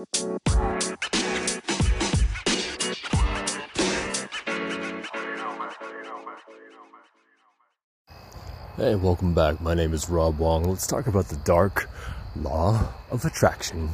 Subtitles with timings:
[0.00, 0.06] Hey,
[8.94, 9.60] welcome back.
[9.60, 10.64] My name is Rob Wong.
[10.64, 11.90] Let's talk about the dark
[12.34, 13.90] law of attraction.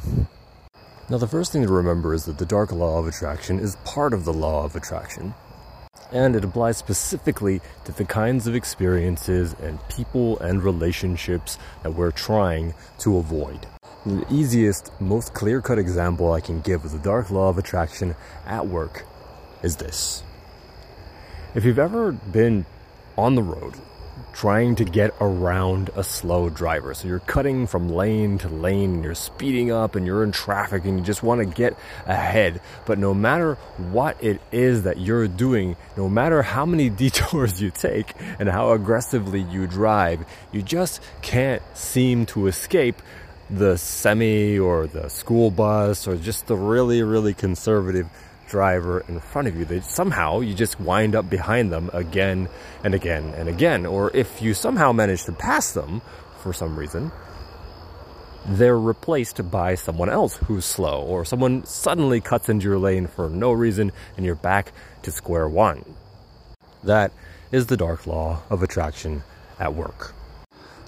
[1.09, 4.13] Now, the first thing to remember is that the dark law of attraction is part
[4.13, 5.33] of the law of attraction,
[6.13, 12.11] and it applies specifically to the kinds of experiences and people and relationships that we're
[12.11, 13.67] trying to avoid.
[14.07, 18.15] The easiest, most clear cut example I can give of the dark law of attraction
[18.45, 19.05] at work
[19.61, 20.23] is this.
[21.53, 22.65] If you've ever been
[23.17, 23.73] on the road
[24.31, 26.93] trying to get around a slow driver.
[26.93, 30.85] So you're cutting from lane to lane and you're speeding up and you're in traffic
[30.85, 32.61] and you just want to get ahead.
[32.85, 33.55] But no matter
[33.91, 38.71] what it is that you're doing, no matter how many detours you take and how
[38.71, 43.01] aggressively you drive, you just can't seem to escape
[43.49, 48.07] the semi or the school bus or just the really, really conservative
[48.47, 49.65] driver in front of you.
[49.65, 52.49] They somehow you just wind up behind them again
[52.83, 53.85] and again and again.
[53.85, 56.01] Or if you somehow manage to pass them
[56.39, 57.11] for some reason,
[58.45, 63.29] they're replaced by someone else who's slow, or someone suddenly cuts into your lane for
[63.29, 64.71] no reason and you're back
[65.03, 65.83] to square one.
[66.83, 67.11] That
[67.51, 69.23] is the dark law of attraction
[69.59, 70.13] at work.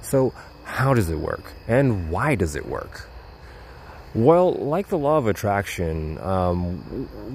[0.02, 0.34] So,
[0.70, 1.52] how does it work?
[1.68, 3.08] And why does it work?
[4.16, 6.78] Well, like the law of attraction, um,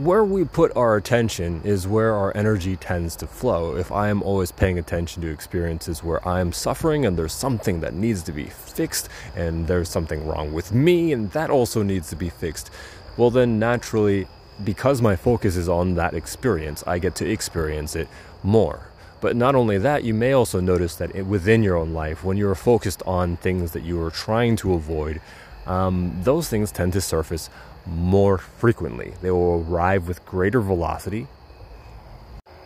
[0.02, 3.76] where we put our attention is where our energy tends to flow.
[3.76, 7.80] If I am always paying attention to experiences where I am suffering and there's something
[7.80, 12.08] that needs to be fixed, and there's something wrong with me, and that also needs
[12.10, 12.70] to be fixed,
[13.16, 14.26] well, then naturally,
[14.62, 18.08] because my focus is on that experience, I get to experience it
[18.42, 18.88] more.
[19.24, 22.54] But not only that, you may also notice that within your own life, when you're
[22.54, 25.18] focused on things that you are trying to avoid,
[25.64, 27.48] um, those things tend to surface
[27.86, 29.14] more frequently.
[29.22, 31.26] They will arrive with greater velocity,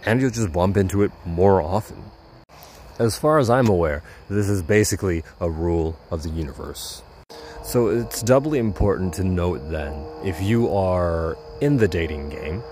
[0.04, 2.02] and you'll just bump into it more often.
[2.98, 7.04] As far as I'm aware, this is basically a rule of the universe.
[7.62, 9.94] So it's doubly important to note then
[10.24, 12.64] if you are in the dating game,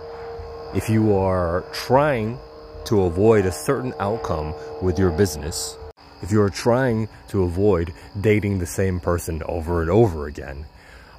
[0.74, 2.40] if you are trying
[2.86, 5.76] to avoid a certain outcome with your business,
[6.22, 10.66] if you are trying to avoid dating the same person over and over again,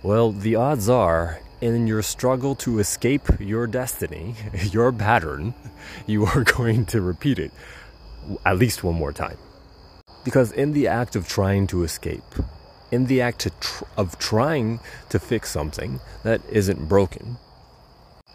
[0.02, 4.36] well, the odds are in your struggle to escape your destiny,
[4.72, 5.54] your pattern,
[6.08, 7.52] you are going to repeat it
[8.46, 9.38] at least one more time.
[10.24, 12.24] Because in the act of trying to escape,
[12.92, 13.48] in the act
[13.98, 14.80] of trying
[15.10, 17.38] to fix something that isn't broken,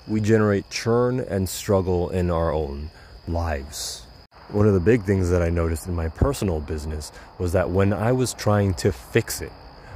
[0.07, 2.91] we generate churn and struggle in our own
[3.29, 4.07] lives.
[4.49, 7.93] One of the big things that I noticed in my personal business was that when
[7.93, 9.53] I was trying to fix it,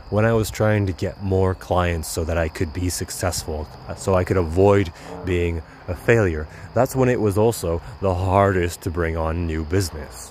[0.08, 4.14] when I was trying to get more clients so that I could be successful, so
[4.14, 4.92] I could avoid
[5.24, 10.30] being a failure, that's when it was also the hardest to bring on new business.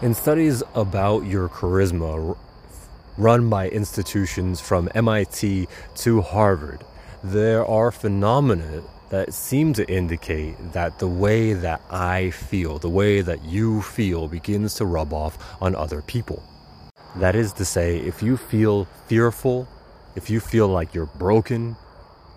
[0.00, 2.36] In studies about your charisma
[3.18, 6.84] run by institutions from MIT to Harvard,
[7.22, 13.20] there are phenomena that seem to indicate that the way that I feel, the way
[13.20, 16.42] that you feel, begins to rub off on other people.
[17.16, 19.66] That is to say, if you feel fearful,
[20.14, 21.76] if you feel like you're broken,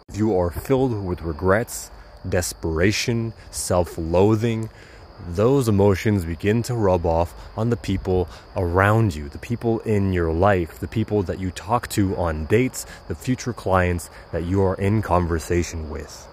[0.08, 1.92] if you are filled with regrets,
[2.28, 4.70] desperation, self loathing,
[5.30, 10.34] those emotions begin to rub off on the people around you, the people in your
[10.34, 14.76] life, the people that you talk to on dates, the future clients that you are
[14.76, 16.28] in conversation with.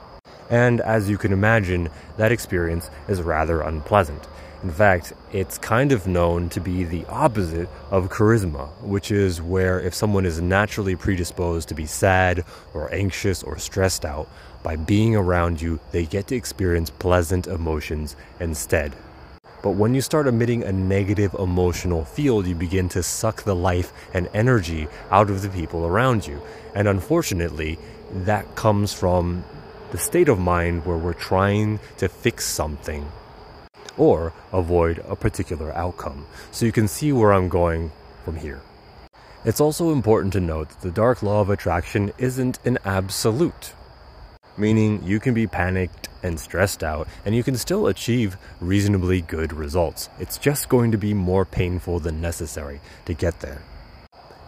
[0.50, 4.26] And as you can imagine, that experience is rather unpleasant.
[4.62, 9.78] In fact, it's kind of known to be the opposite of charisma, which is where
[9.81, 12.44] if someone is naturally predisposed to be sad
[12.75, 14.28] or anxious or stressed out,
[14.64, 18.92] by being around you, they get to experience pleasant emotions instead.
[19.62, 23.92] But when you start emitting a negative emotional field, you begin to suck the life
[24.12, 26.42] and energy out of the people around you.
[26.75, 27.78] And unfortunately,
[28.12, 29.44] that comes from
[29.91, 33.11] the state of mind where we're trying to fix something
[33.97, 36.27] or avoid a particular outcome.
[36.51, 37.91] So you can see where I'm going
[38.25, 38.61] from here.
[39.45, 43.73] It's also important to note that the dark law of attraction isn't an absolute,
[44.57, 49.53] meaning you can be panicked and stressed out and you can still achieve reasonably good
[49.53, 50.09] results.
[50.19, 53.63] It's just going to be more painful than necessary to get there.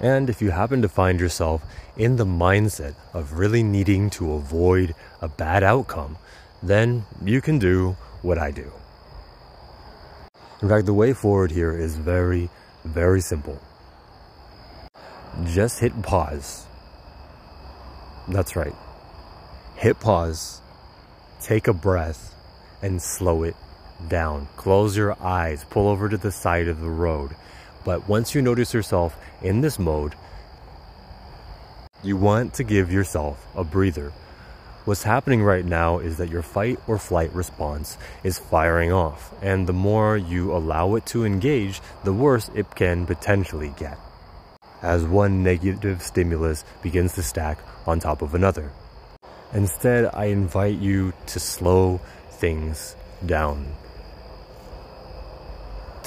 [0.00, 1.62] And if you happen to find yourself
[1.96, 6.16] in the mindset of really needing to avoid a bad outcome,
[6.62, 8.72] then you can do what I do.
[10.62, 12.48] In fact, the way forward here is very,
[12.84, 13.58] very simple.
[15.44, 16.66] Just hit pause.
[18.28, 18.74] That's right.
[19.76, 20.60] Hit pause,
[21.40, 22.34] take a breath,
[22.82, 23.56] and slow it
[24.08, 24.48] down.
[24.56, 27.34] Close your eyes, pull over to the side of the road.
[27.84, 30.14] But once you notice yourself in this mode,
[32.02, 34.12] you want to give yourself a breather.
[34.86, 39.66] What's happening right now is that your fight or flight response is firing off, and
[39.66, 43.98] the more you allow it to engage, the worse it can potentially get.
[44.82, 48.72] As one negative stimulus begins to stack on top of another.
[49.52, 52.00] Instead, I invite you to slow
[52.30, 52.96] things
[53.26, 53.66] down.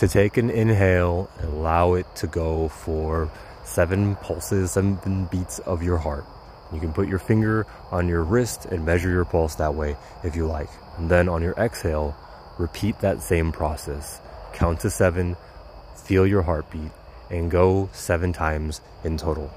[0.03, 3.31] To take an inhale and allow it to go for
[3.63, 6.25] seven pulses, seven beats of your heart.
[6.73, 9.95] You can put your finger on your wrist and measure your pulse that way
[10.25, 10.67] if you like.
[10.97, 12.17] And then on your exhale,
[12.59, 14.19] repeat that same process.
[14.51, 15.37] Count to seven,
[15.95, 16.91] feel your heartbeat,
[17.29, 19.53] and go seven times in total.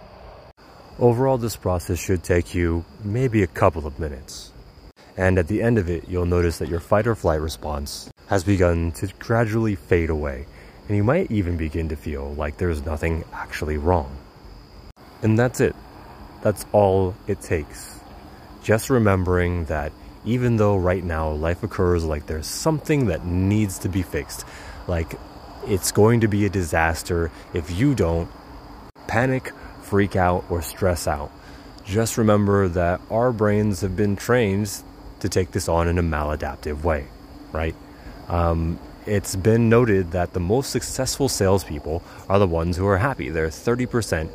[1.00, 4.52] Overall, this process should take you maybe a couple of minutes.
[5.16, 8.44] And at the end of it, you'll notice that your fight or flight response has
[8.44, 10.46] begun to gradually fade away,
[10.88, 14.16] and you might even begin to feel like there's nothing actually wrong.
[15.22, 15.74] And that's it.
[16.42, 18.00] That's all it takes.
[18.62, 19.92] Just remembering that
[20.24, 24.44] even though right now life occurs like there's something that needs to be fixed,
[24.86, 25.14] like
[25.66, 28.28] it's going to be a disaster if you don't
[29.06, 29.52] panic,
[29.82, 31.30] freak out, or stress out.
[31.84, 34.82] Just remember that our brains have been trained
[35.20, 37.06] to take this on in a maladaptive way,
[37.52, 37.74] right?
[38.28, 43.28] Um, it's been noted that the most successful salespeople are the ones who are happy.
[43.28, 44.28] They're 30%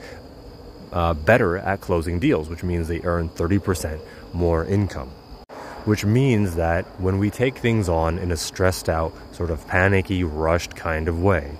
[0.93, 3.99] uh, better at closing deals, which means they earn 30%
[4.33, 5.09] more income.
[5.85, 10.23] Which means that when we take things on in a stressed out, sort of panicky,
[10.23, 11.57] rushed kind of way,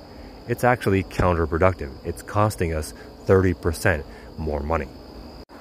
[0.47, 1.91] it's actually counterproductive.
[2.05, 2.93] It's costing us
[3.25, 4.03] 30%
[4.37, 4.87] more money.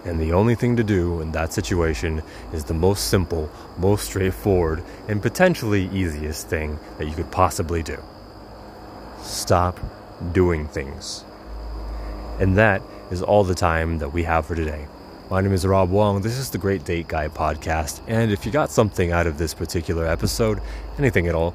[0.05, 4.83] And the only thing to do in that situation is the most simple, most straightforward,
[5.09, 7.99] and potentially easiest thing that you could possibly do
[9.23, 9.79] stop
[10.33, 11.25] doing things.
[12.39, 14.87] And that is all the time that we have for today.
[15.31, 16.23] My name is Rob Wong.
[16.23, 18.01] This is the Great Date Guy podcast.
[18.09, 20.61] And if you got something out of this particular episode,
[20.99, 21.55] anything at all,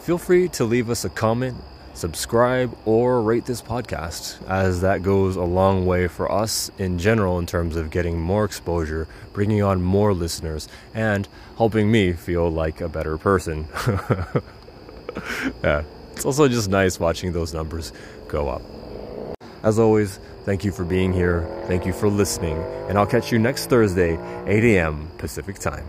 [0.00, 1.56] feel free to leave us a comment
[1.94, 7.38] subscribe, or rate this podcast, as that goes a long way for us in general
[7.38, 11.26] in terms of getting more exposure, bringing on more listeners, and
[11.56, 13.66] helping me feel like a better person.
[15.62, 15.82] yeah,
[16.12, 17.92] it's also just nice watching those numbers
[18.28, 18.62] go up.
[19.62, 22.58] As always, thank you for being here, thank you for listening,
[22.88, 25.08] and I'll catch you next Thursday, 8 a.m.
[25.16, 25.86] Pacific Time.